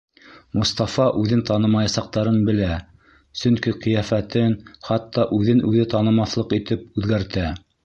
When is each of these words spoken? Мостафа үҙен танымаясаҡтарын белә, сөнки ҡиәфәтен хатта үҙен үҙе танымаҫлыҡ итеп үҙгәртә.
Мостафа 0.59 1.03
үҙен 1.23 1.43
танымаясаҡтарын 1.49 2.39
белә, 2.47 2.79
сөнки 3.43 3.75
ҡиәфәтен 3.85 4.57
хатта 4.89 5.29
үҙен 5.39 5.65
үҙе 5.71 5.87
танымаҫлыҡ 5.95 6.59
итеп 6.61 6.91
үҙгәртә. 7.03 7.49